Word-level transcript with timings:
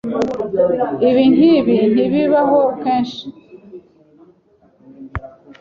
Ibintu 1.09 1.35
nkibi 1.41 1.75
ntibibaho 1.93 2.59
kenshi. 2.81 3.23